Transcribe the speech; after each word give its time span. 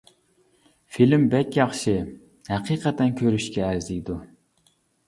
فىلىم 0.95 1.27
بەك 1.35 1.59
ياخشى، 1.59 1.95
ھەقىقەتەن 2.55 3.17
كۆرۈشكە 3.21 3.67
ئەرزىيدۇ. 3.71 4.19